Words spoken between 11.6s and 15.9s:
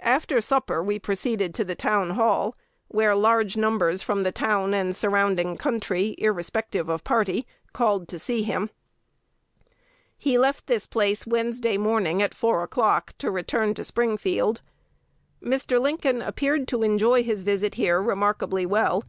morning at four o'clock to return to Springfield.... Mr.